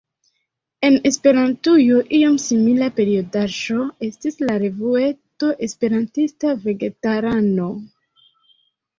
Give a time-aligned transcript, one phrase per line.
[0.87, 7.69] En Esperantujo iom simila periodaĵo estis la revueto Esperantista Vegetarano.